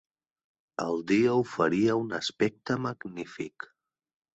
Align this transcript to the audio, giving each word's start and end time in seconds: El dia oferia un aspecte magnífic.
El 0.85 0.97
dia 1.11 1.37
oferia 1.43 2.01
un 2.07 2.19
aspecte 2.23 2.83
magnífic. 2.91 3.75